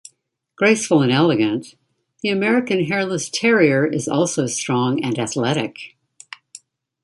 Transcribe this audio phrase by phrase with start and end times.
[0.55, 1.75] Graceful and elegant,
[2.23, 5.93] the American Hairless Terrier is also strong and athletic.